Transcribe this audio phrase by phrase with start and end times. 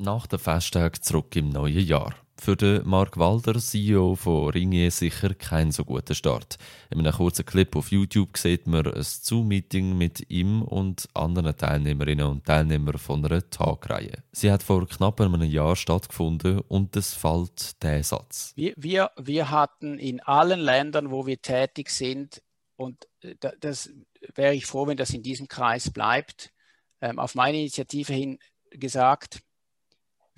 [0.00, 2.14] Nach der Festtag zurück im neuen Jahr.
[2.38, 6.56] Für den Mark Walder, CEO von Ringier, sicher kein so guter Start.
[6.88, 12.26] In einem kurzen Clip auf YouTube sieht man ein Zoom-Meeting mit ihm und anderen Teilnehmerinnen
[12.26, 14.22] und Teilnehmern von einer Tagreihe.
[14.32, 18.54] Sie hat vor knapp einem Jahr stattgefunden und es fällt der Satz.
[18.56, 22.40] Wir, wir, wir hatten in allen Ländern, wo wir tätig sind,
[22.76, 23.90] und äh, das
[24.34, 26.54] wäre ich froh, wenn das in diesem Kreis bleibt,
[27.02, 28.38] ähm, auf meine Initiative hin
[28.70, 29.42] gesagt,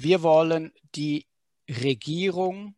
[0.02, 1.26] wir wollen die
[1.68, 2.74] Regierung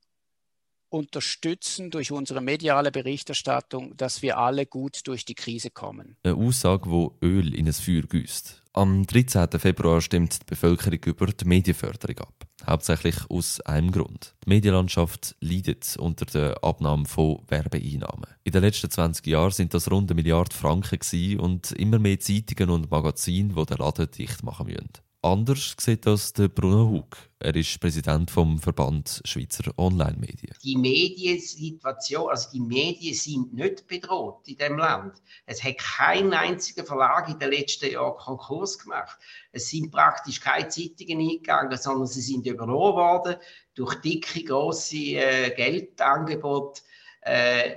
[0.95, 6.17] unterstützen durch unsere mediale Berichterstattung, dass wir alle gut durch die Krise kommen.
[6.23, 8.63] Eine Aussage, wo Öl in ein Feuer gießt.
[8.75, 9.49] Am 13.
[9.59, 12.47] Februar stimmt die Bevölkerung über die Medienförderung ab.
[12.67, 14.35] Hauptsächlich aus einem Grund.
[14.45, 18.27] Die Medienlandschaft leidet unter der Abnahme von Werbeeinnahmen.
[18.45, 22.71] In den letzten 20 Jahren sind das rund eine Milliarde Franken und immer mehr Zeitungen
[22.71, 24.91] und Magazine, die den Laden dicht machen müssen.
[25.25, 27.17] Anders sieht das der Bruno Hug.
[27.39, 30.55] Er ist Präsident vom Verband Schweizer Online-Medien.
[30.63, 35.23] Die Mediensituation, also die Medien sind nicht bedroht in dem Land.
[35.47, 39.17] Es hat kein einziger Verlag in den letzten Jahren Konkurs gemacht.
[39.51, 43.37] Es sind praktisch keine Zeitungen eingegangen, sondern sie sind übernommen worden
[43.75, 46.83] durch dicke, grosse äh, Geldangebote.
[47.23, 47.77] Äh,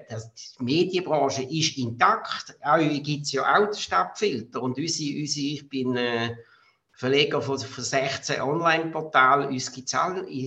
[0.59, 2.57] die Medienbranche ist intakt.
[2.61, 4.61] Auch gibt es ja auch Stadtfilter.
[4.61, 6.35] Und unsere, unsere, ich bin äh,
[6.97, 9.93] Verleger von, von 16 Online-Portalen, uns gibt es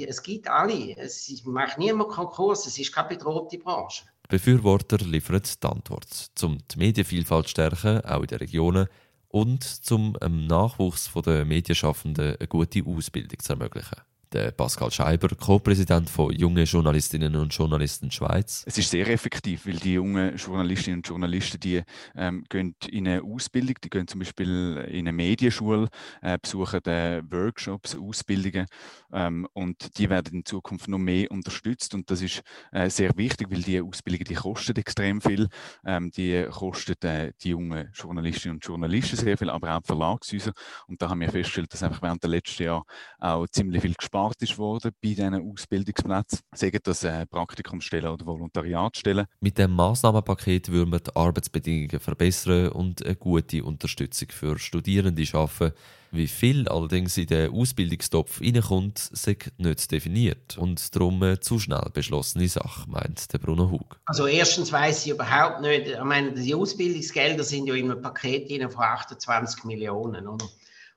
[0.08, 0.96] es gibt alle.
[0.96, 4.02] Es macht niemand Konkurs, es ist keine bedrohte Branche.
[4.28, 8.88] Befürworter liefern die Antwort, um die Medienvielfalt zu stärken, auch in den Regionen,
[9.28, 16.08] und zum dem Nachwuchs der Medienschaffenden eine gute Ausbildung zu ermöglichen der Pascal Scheiber, Co-Präsident
[16.08, 18.62] von Junge Journalistinnen und Journalisten Schweiz.
[18.66, 21.82] Es ist sehr effektiv, weil die jungen Journalistinnen und Journalisten, die
[22.16, 25.88] ähm, gehen in eine Ausbildung, die gehen zum Beispiel in eine Medienschule,
[26.22, 28.66] äh, besuchen äh, Workshops, Ausbildungen
[29.12, 31.94] ähm, und die werden in Zukunft noch mehr unterstützt.
[31.94, 35.48] Und das ist äh, sehr wichtig, weil die Ausbildungen, die kosten extrem viel,
[35.84, 40.52] ähm, die kosten äh, die jungen Journalistinnen und Journalisten sehr viel, aber auch die Verlagshäuser.
[40.86, 42.84] Und da haben wir festgestellt, dass einfach während der letzten Jahre
[43.18, 48.26] auch ziemlich viel gespart gespart ist worden bei diesen Ausbildungsplätzen, sagen das äh, Praktikumsstellen oder
[48.26, 49.26] Volontariatstellen.
[49.40, 55.72] Mit dem Massnahmenpaket würden wir die Arbeitsbedingungen verbessern und eine gute Unterstützung für Studierende schaffen.
[56.12, 61.88] Wie viel allerdings in den Ausbildungstopf reinkommt, ist nicht definiert und darum eine zu schnell
[61.92, 64.00] beschlossene Sache, meint der Bruno Hug.
[64.06, 68.50] Also erstens weiß ich überhaupt nicht, ich meine, die Ausbildungsgelder sind ja in einem Paket
[68.72, 70.46] von 28 Millionen, oder?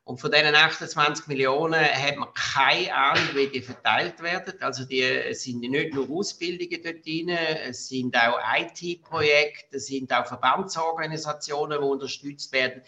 [0.06, 4.54] Und von diesen 28 Millionen hat man keine Ahnung, wie die verteilt werden.
[4.62, 10.26] Also die sind nicht nur Ausbildungen dort drin, es sind auch IT-Projekte, es sind auch
[10.26, 12.82] Verbandsorganisationen, die unterstützt werden.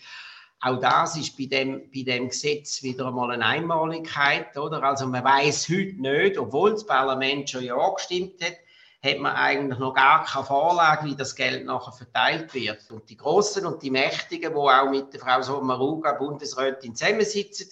[0.59, 4.57] Auch das ist bei dem, bei dem Gesetz wieder einmal eine Einmaligkeit.
[4.57, 4.83] Oder?
[4.83, 8.57] Also man weiß heute nicht, obwohl das Parlament schon ja gestimmt hat,
[9.05, 12.89] hat man eigentlich noch gar keine Vorlage, wie das Geld nachher verteilt wird.
[12.89, 17.69] Und die Großen und die Mächtigen, die auch mit der Frau Sommaruga, Bundesrätin, zusammensitzen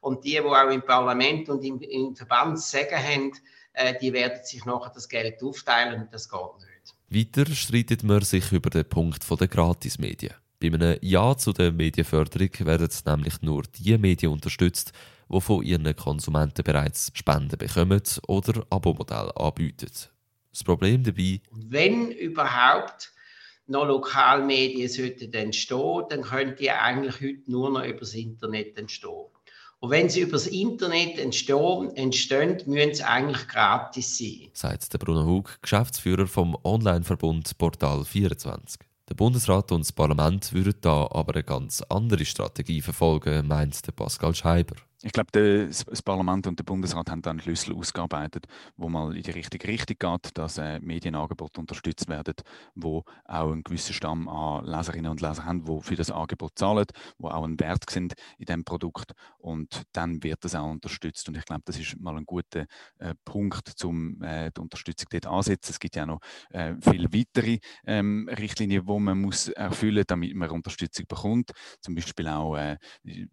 [0.00, 3.32] und die, die auch im Parlament und im, im Verband sagen haben,
[3.72, 7.32] äh, die werden sich nachher das Geld aufteilen und das geht nicht.
[7.34, 10.34] Weiter streitet man sich über den Punkt der Gratismedien.
[10.60, 14.92] Bei einem Ja zu der Medienförderung werden nämlich nur die Medien unterstützt,
[15.28, 19.90] die von ihren Konsumenten bereits Spenden bekommen oder Abo-Modelle anbieten.
[20.52, 21.40] Das Problem dabei.
[21.50, 23.12] Wenn überhaupt
[23.66, 29.26] noch Lokalmedien sollten entstehen, dann können die eigentlich heute nur noch über das Internet entstehen.
[29.80, 34.50] Und wenn sie über das Internet entstehen, entstehen müssen sie eigentlich gratis sein.
[34.52, 38.80] Sagt der Bruno Hug, Geschäftsführer vom Online-Verbund Portal 24.
[39.08, 43.92] Der Bundesrat und das Parlament würden da aber eine ganz andere Strategie verfolgen, meint der
[43.92, 44.76] Pascal Scheiber.
[45.04, 48.46] Ich glaube, das Parlament und der Bundesrat haben dann Schlüssel ausgearbeitet,
[48.76, 52.34] wo mal in die richtige Richtung geht, dass äh, Medienangebote unterstützt werden,
[52.76, 56.86] wo auch einen gewissen Stamm an Leserinnen und Lesern haben, die für das Angebot zahlen,
[57.18, 61.36] wo auch einen Wert sind in dem Produkt und dann wird das auch unterstützt und
[61.36, 62.66] ich glaube, das ist mal ein guter
[62.98, 65.72] äh, Punkt, um äh, die Unterstützung dort ansetzen.
[65.72, 70.48] Es gibt ja noch äh, viele weitere ähm, Richtlinien, die man muss erfüllen, damit man
[70.50, 71.50] Unterstützung bekommt.
[71.80, 72.76] Zum Beispiel auch äh,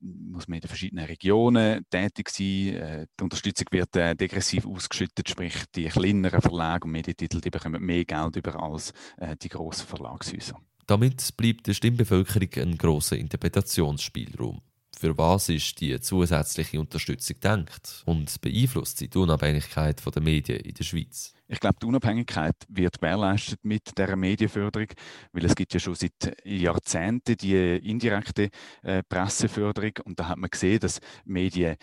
[0.01, 2.45] muss man in den verschiedenen Regionen Regionen tätig sein.
[2.45, 7.83] Äh, die Unterstützung wird äh, degressiv ausgeschüttet, sprich die kleineren Verlage und Medientitel die bekommen
[7.83, 10.59] mehr Geld über als äh, die grossen Verlagshäuser.
[10.87, 14.61] Damit bleibt der Stimmbevölkerung ein grosser Interpretationsspielraum.
[14.99, 20.73] Für was ist die zusätzliche Unterstützung gedacht und beeinflusst sie die Unabhängigkeit der Medien in
[20.73, 21.33] der Schweiz?
[21.47, 24.89] Ich glaube, die Unabhängigkeit wird gewährleistet mit der Medienförderung,
[25.31, 28.49] weil es gibt ja schon seit Jahrzehnten die indirekte
[28.83, 31.77] äh, Presseförderung und da hat man gesehen, dass Medien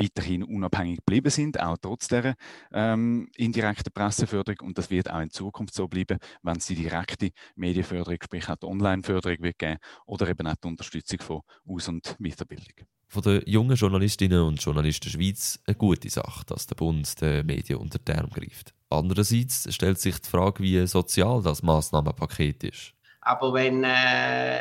[0.00, 2.34] weiterhin unabhängig geblieben sind, auch trotz der
[2.72, 4.68] ähm, indirekten Presseförderung.
[4.68, 8.56] Und das wird auch in Zukunft so bleiben, wenn es die direkte Medienförderung, sprich auch
[8.56, 12.86] die Online-Förderung wird geben oder eben auch die Unterstützung von Aus- und Weiterbildung.
[13.10, 17.46] Von den jungen Journalistinnen und Journalisten der Schweiz eine gute Sache, dass der Bund den
[17.46, 18.74] Medien unter den Arm greift.
[18.90, 22.92] Andererseits stellt sich die Frage, wie sozial das Massnahmenpaket ist.
[23.22, 24.60] Aber wenn äh,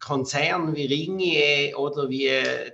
[0.00, 2.30] Konzerne wie Ringier oder wie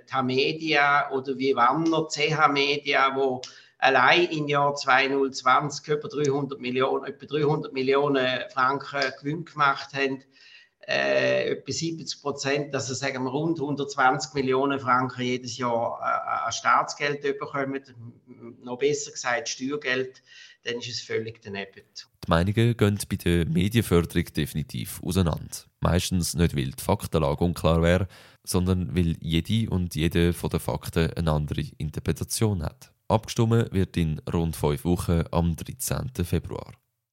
[0.07, 3.41] Tamedia oder wie Wanner, CH Media, wo
[3.83, 10.23] allein im Jahr 2020 über 300 Millionen, etwa 300 Millionen Franken Gewinn gemacht haben,
[10.87, 16.51] äh, etwa 70 Prozent, also sagen wir rund 120 Millionen Franken jedes Jahr äh, an
[16.51, 17.83] Staatsgeld bekommen,
[18.61, 20.21] noch besser gesagt Steuergeld,
[20.63, 21.83] dann ist es völlig daneben.
[22.25, 25.57] Die Meinungen gehen bei der Medienförderung definitiv auseinander.
[25.81, 28.07] Meistens nicht, weil die Faktenlage unklar wäre,
[28.45, 32.93] sondern weil jede und jede von den Fakten eine andere Interpretation hat.
[33.09, 36.11] Abgestimmt wird in rund fünf Wochen am 13.
[36.23, 36.71] Februar.